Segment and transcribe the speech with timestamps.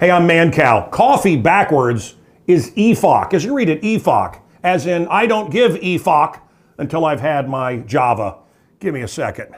[0.00, 0.88] Hey, I'm Mancow.
[0.92, 2.14] Coffee backwards
[2.46, 6.40] is EFOC, as you read it, EFOC, as in I don't give EFOC
[6.78, 8.36] until I've had my Java.
[8.78, 9.56] Give me a second.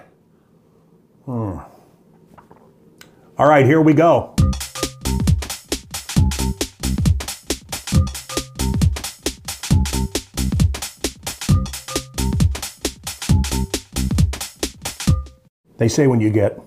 [1.27, 1.59] Hmm.
[3.37, 4.35] All right, here we go.
[15.77, 16.59] They say when you get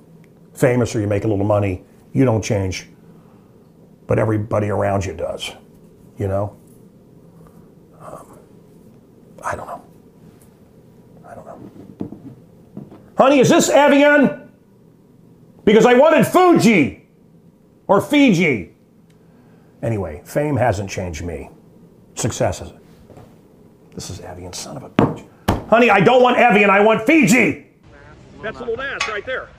[0.53, 2.87] famous or you make a little money, you don't change,
[4.13, 5.53] but everybody around you does.
[6.19, 6.55] You know?
[7.99, 8.37] Um,
[9.43, 9.81] I don't know.
[11.27, 11.59] I don't know.
[13.17, 14.51] Honey, is this Evian?
[15.65, 17.07] Because I wanted Fuji
[17.87, 18.75] or Fiji.
[19.81, 21.49] Anyway, fame hasn't changed me.
[22.13, 22.71] Success has.
[23.95, 25.27] This is Evian, son of a bitch.
[25.69, 27.65] Honey, I don't want Evian, I want Fiji.
[28.43, 29.49] That's a Little Nas right there.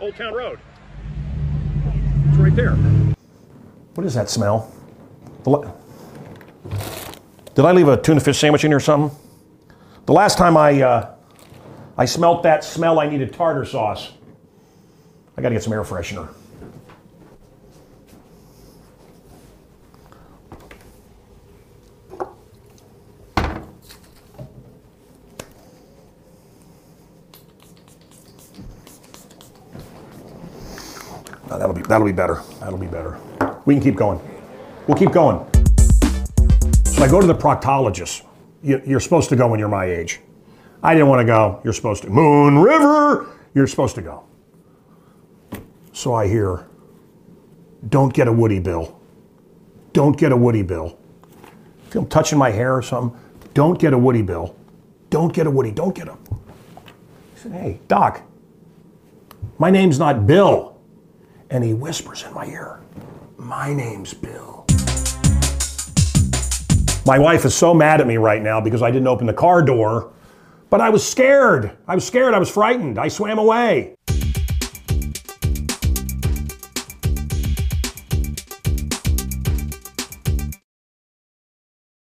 [0.00, 0.58] Old Town Road.
[2.30, 3.13] It's right there.
[3.94, 4.72] What is that smell?
[7.54, 9.16] Did I leave a tuna fish sandwich in here or something?
[10.06, 11.14] The last time I uh,
[11.96, 14.12] I smelt that smell, I needed tartar sauce.
[15.36, 16.28] I got to get some air freshener.
[31.48, 32.42] That'll be that'll be better.
[32.58, 33.16] That'll be better.
[33.64, 34.20] We can keep going.
[34.86, 35.46] We'll keep going.
[36.84, 38.22] So I go to the proctologist.
[38.62, 40.20] You, you're supposed to go when you're my age.
[40.82, 41.60] I didn't want to go.
[41.64, 42.10] You're supposed to.
[42.10, 43.28] Moon River.
[43.54, 44.24] You're supposed to go.
[45.92, 46.66] So I hear,
[47.88, 49.00] don't get a Woody Bill.
[49.92, 50.98] Don't get a Woody Bill.
[51.90, 53.18] Feel him touching my hair or something.
[53.54, 54.54] Don't get a Woody Bill.
[55.08, 55.70] Don't get a Woody.
[55.70, 56.12] Don't get a.
[56.12, 56.16] I
[57.36, 58.22] said, hey, Doc,
[59.58, 60.76] my name's not Bill.
[61.50, 62.80] And he whispers in my ear,
[63.44, 64.64] my name's Bill.
[67.04, 69.60] My wife is so mad at me right now because I didn't open the car
[69.60, 70.12] door,
[70.70, 71.76] but I was scared.
[71.86, 72.32] I was scared.
[72.32, 72.98] I was frightened.
[72.98, 73.96] I swam away.